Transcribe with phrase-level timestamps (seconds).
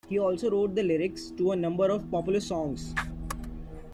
[0.09, 2.95] He also wrote the lyrics to a number of popular songs.